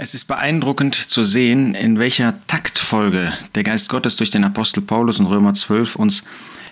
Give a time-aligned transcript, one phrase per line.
[0.00, 5.18] Es ist beeindruckend zu sehen, in welcher Taktfolge der Geist Gottes durch den Apostel Paulus
[5.18, 6.22] in Römer 12 uns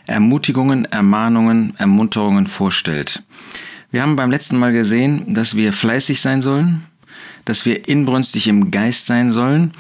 [0.07, 3.25] Ermutigungen, Ermahnungen, Ermunterungen vorstellt.
[3.91, 6.85] Wir haben beim letzten Mal gesehen, dass wir fleißig sein sollen,
[7.45, 9.73] dass wir inbrünstig im Geist sein sollen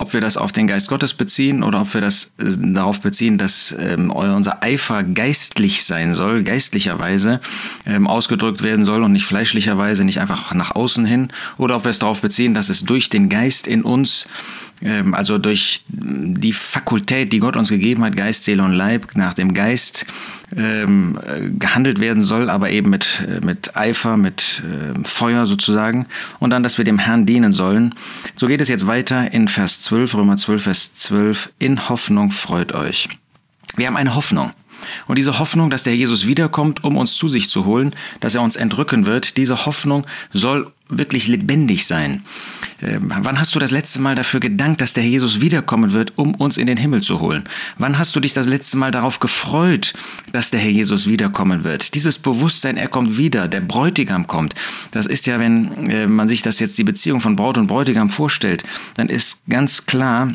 [0.00, 3.36] ob wir das auf den Geist Gottes beziehen oder ob wir das äh, darauf beziehen,
[3.36, 7.40] dass ähm, unser Eifer geistlich sein soll, geistlicherweise
[7.84, 11.28] ähm, ausgedrückt werden soll und nicht fleischlicherweise, nicht einfach nach außen hin,
[11.58, 14.26] oder ob wir es darauf beziehen, dass es durch den Geist in uns
[15.12, 19.52] also durch die Fakultät, die Gott uns gegeben hat, Geist, Seele und Leib, nach dem
[19.52, 20.06] Geist
[20.56, 26.06] ähm, äh, gehandelt werden soll, aber eben mit, äh, mit Eifer, mit äh, Feuer sozusagen.
[26.38, 27.94] Und dann, dass wir dem Herrn dienen sollen.
[28.36, 31.52] So geht es jetzt weiter in Vers 12, Römer 12, Vers 12.
[31.58, 33.08] In Hoffnung freut euch.
[33.76, 34.52] Wir haben eine Hoffnung.
[35.06, 38.42] Und diese Hoffnung, dass der Jesus wiederkommt, um uns zu sich zu holen, dass er
[38.42, 42.24] uns entrücken wird, diese Hoffnung soll wirklich lebendig sein.
[42.82, 46.34] Ähm, wann hast du das letzte Mal dafür gedankt, dass der Jesus wiederkommen wird, um
[46.34, 47.44] uns in den Himmel zu holen?
[47.78, 49.94] Wann hast du dich das letzte Mal darauf gefreut,
[50.32, 51.94] dass der Herr Jesus wiederkommen wird?
[51.94, 54.54] Dieses Bewusstsein, er kommt wieder, der Bräutigam kommt.
[54.90, 58.10] Das ist ja, wenn äh, man sich das jetzt die Beziehung von Braut und Bräutigam
[58.10, 58.64] vorstellt,
[58.96, 60.32] dann ist ganz klar,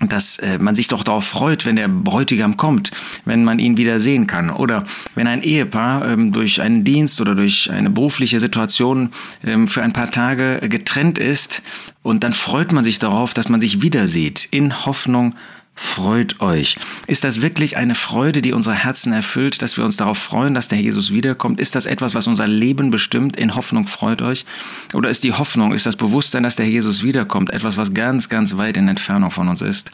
[0.00, 2.90] dass äh, man sich doch darauf freut, wenn der Bräutigam kommt,
[3.24, 4.50] wenn man ihn wieder sehen kann.
[4.50, 9.10] Oder wenn ein Ehepaar ähm, durch einen Dienst oder durch eine berufliche Situation
[9.44, 11.62] ähm, für ein paar Tage getrennt ist
[12.02, 15.34] und dann freut man sich darauf, dass man sich wieder sieht, in Hoffnung
[15.76, 16.76] freut euch.
[17.06, 20.68] Ist das wirklich eine Freude, die unsere Herzen erfüllt, dass wir uns darauf freuen, dass
[20.68, 21.60] der Jesus wiederkommt?
[21.60, 23.36] Ist das etwas, was unser Leben bestimmt?
[23.36, 24.46] In Hoffnung freut euch?
[24.94, 28.56] Oder ist die Hoffnung, ist das Bewusstsein, dass der Jesus wiederkommt, etwas, was ganz, ganz
[28.56, 29.92] weit in Entfernung von uns ist?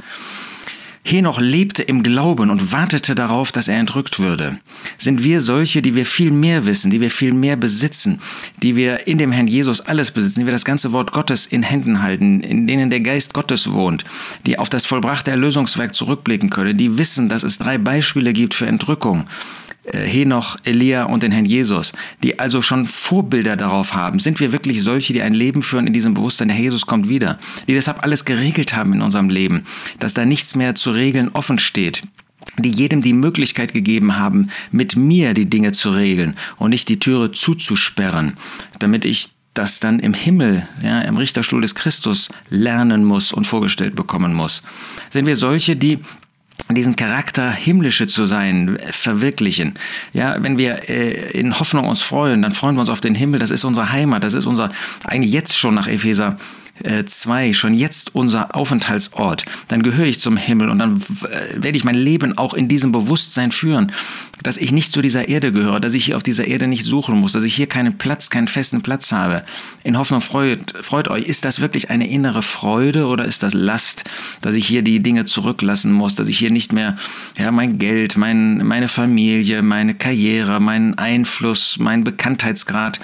[1.04, 4.58] Henoch lebte im Glauben und wartete darauf, dass er entrückt würde.
[4.98, 8.20] Sind wir solche, die wir viel mehr wissen, die wir viel mehr besitzen,
[8.62, 11.64] die wir in dem Herrn Jesus alles besitzen, die wir das ganze Wort Gottes in
[11.64, 14.04] Händen halten, in denen der Geist Gottes wohnt,
[14.46, 18.66] die auf das vollbrachte Erlösungswerk zurückblicken können, die wissen, dass es drei Beispiele gibt für
[18.66, 19.26] Entrückung
[19.84, 24.20] Henoch, Elia und den Herrn Jesus, die also schon Vorbilder darauf haben.
[24.20, 27.38] Sind wir wirklich solche, die ein Leben führen in diesem Bewusstsein, der Jesus kommt wieder,
[27.66, 29.64] die deshalb alles geregelt haben in unserem Leben,
[29.98, 32.02] dass da nichts mehr zu regeln offen steht,
[32.58, 37.00] die jedem die Möglichkeit gegeben haben, mit mir die Dinge zu regeln und nicht die
[37.00, 38.34] Türe zuzusperren,
[38.78, 43.94] damit ich das dann im Himmel, ja, im Richterstuhl des Christus lernen muss und vorgestellt
[43.94, 44.62] bekommen muss.
[45.10, 45.98] Sind wir solche, die
[46.70, 49.74] diesen Charakter himmlische zu sein, verwirklichen.
[50.12, 53.40] Ja, wenn wir äh, in Hoffnung uns freuen, dann freuen wir uns auf den Himmel.
[53.40, 54.22] Das ist unsere Heimat.
[54.22, 54.70] Das ist unser
[55.04, 56.38] eigentlich jetzt schon nach Epheser
[57.06, 61.76] 2 äh, schon jetzt unser Aufenthaltsort, dann gehöre ich zum Himmel und dann äh, werde
[61.76, 63.92] ich mein Leben auch in diesem Bewusstsein führen,
[64.42, 67.18] dass ich nicht zu dieser Erde gehöre, dass ich hier auf dieser Erde nicht suchen
[67.20, 69.42] muss, dass ich hier keinen Platz, keinen festen Platz habe.
[69.84, 71.26] In Hoffnung freut, freut euch.
[71.26, 74.04] Ist das wirklich eine innere Freude oder ist das Last,
[74.40, 76.96] dass ich hier die Dinge zurücklassen muss, dass ich hier nicht mehr
[77.38, 82.98] ja, mein Geld, mein, meine Familie, meine Karriere, meinen Einfluss, meinen Bekanntheitsgrad,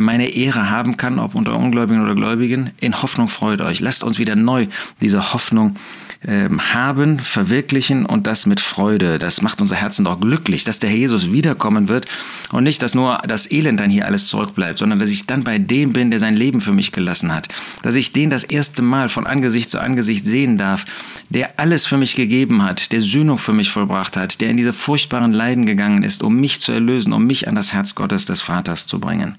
[0.00, 2.70] meine Ehre haben kann, ob unter Ungläubigen oder Gläubigen.
[2.80, 3.80] In Hoffnung freut euch.
[3.80, 4.66] Lasst uns wieder neu
[5.00, 5.76] diese Hoffnung
[6.26, 9.18] ähm, haben, verwirklichen und das mit Freude.
[9.18, 12.06] Das macht unser Herzen doch glücklich, dass der Herr Jesus wiederkommen wird
[12.52, 15.58] und nicht, dass nur das Elend dann hier alles zurückbleibt, sondern dass ich dann bei
[15.58, 17.48] dem bin, der sein Leben für mich gelassen hat.
[17.82, 20.84] Dass ich den das erste Mal von Angesicht zu Angesicht sehen darf,
[21.28, 24.72] der alles für mich gegeben hat, der Sühnung für mich vollbracht hat, der in diese
[24.72, 28.40] furchtbaren Leiden gegangen ist, um mich zu erlösen, um mich an das Herz Gottes des
[28.40, 29.36] Vaters zu bringen.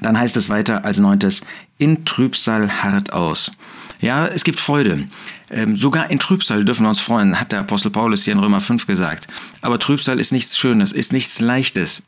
[0.00, 1.42] Dann heißt es weiter als neuntes,
[1.78, 3.52] in Trübsal hart aus.
[4.00, 5.08] Ja, es gibt Freude.
[5.50, 8.60] Ähm, sogar in Trübsal dürfen wir uns freuen, hat der Apostel Paulus hier in Römer
[8.60, 9.28] 5 gesagt.
[9.60, 12.02] Aber Trübsal ist nichts Schönes, ist nichts Leichtes.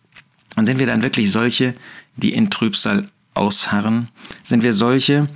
[0.56, 1.74] Und sind wir dann wirklich solche,
[2.16, 4.08] die in Trübsal ausharren?
[4.42, 5.28] Sind wir solche,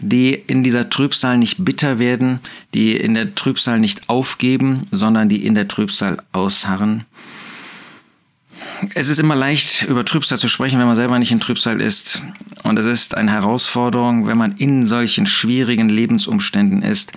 [0.00, 2.40] die in dieser Trübsal nicht bitter werden,
[2.74, 7.04] die in der Trübsal nicht aufgeben, sondern die in der Trübsal ausharren?
[8.94, 12.22] Es ist immer leicht, über Trübsal zu sprechen, wenn man selber nicht in Trübsal ist.
[12.64, 17.12] Und es ist eine Herausforderung, wenn man in solchen schwierigen Lebensumständen ist,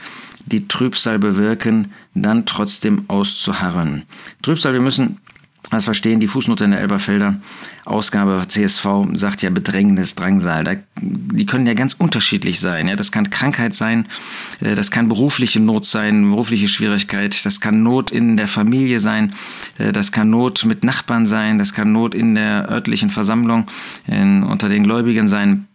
[0.45, 4.03] die Trübsal bewirken, dann trotzdem auszuharren.
[4.43, 5.17] Trübsal, wir müssen
[5.71, 7.39] das verstehen, die Fußnote in der Elberfelder
[7.85, 10.63] Ausgabe CSV sagt ja Bedrängnis, Drangsal.
[10.63, 12.87] Da, die können ja ganz unterschiedlich sein.
[12.87, 14.07] Ja, das kann Krankheit sein,
[14.61, 19.33] äh, das kann berufliche Not sein, berufliche Schwierigkeit, das kann Not in der Familie sein,
[19.77, 23.65] äh, das kann Not mit Nachbarn sein, das kann Not in der örtlichen Versammlung
[24.07, 25.67] in, unter den Gläubigen sein.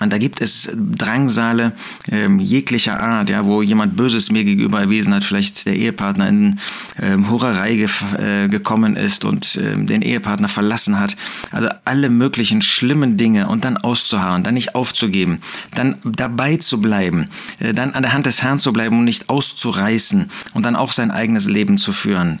[0.00, 1.72] Und da gibt es Drangsale
[2.10, 6.58] ähm, jeglicher Art, ja, wo jemand Böses mir gegenüber erwiesen hat, vielleicht der Ehepartner in
[7.00, 7.88] ähm, Hurerei ge
[8.18, 11.16] äh, gekommen ist und ähm, den Ehepartner verlassen hat.
[11.50, 15.40] Also alle möglichen schlimmen Dinge und dann auszuharren, dann nicht aufzugeben,
[15.74, 17.28] dann dabei zu bleiben,
[17.60, 20.92] äh, dann an der Hand des Herrn zu bleiben und nicht auszureißen und dann auch
[20.92, 22.40] sein eigenes Leben zu führen.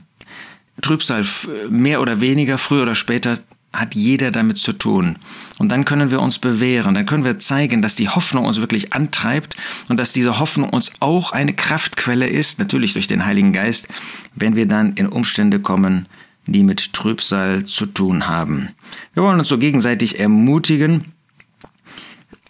[0.82, 1.24] Trübsal
[1.70, 3.38] mehr oder weniger, früher oder später
[3.74, 5.16] hat jeder damit zu tun.
[5.58, 8.92] Und dann können wir uns bewähren, dann können wir zeigen, dass die Hoffnung uns wirklich
[8.92, 9.56] antreibt
[9.88, 13.88] und dass diese Hoffnung uns auch eine Kraftquelle ist, natürlich durch den Heiligen Geist,
[14.34, 16.06] wenn wir dann in Umstände kommen,
[16.46, 18.70] die mit Trübsal zu tun haben.
[19.14, 21.12] Wir wollen uns so gegenseitig ermutigen,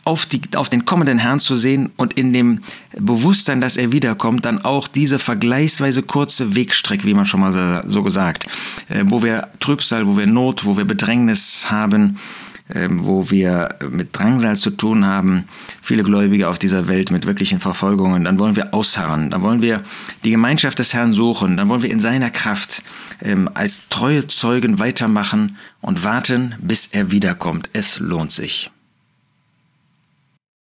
[0.04, 2.60] auf, die, auf den kommenden Herrn zu sehen und in dem
[2.98, 8.02] Bewusstsein, dass er wiederkommt, dann auch diese vergleichsweise kurze Wegstrecke, wie man schon mal so
[8.02, 8.46] gesagt,
[8.88, 12.18] äh, wo wir Trübsal, wo wir Not, wo wir Bedrängnis haben,
[12.68, 15.44] äh, wo wir mit Drangsal zu tun haben,
[15.82, 19.82] viele Gläubige auf dieser Welt mit wirklichen Verfolgungen, dann wollen wir ausharren, dann wollen wir
[20.24, 22.82] die Gemeinschaft des Herrn suchen, dann wollen wir in seiner Kraft
[23.22, 27.68] ähm, als treue Zeugen weitermachen und warten, bis er wiederkommt.
[27.72, 28.70] Es lohnt sich.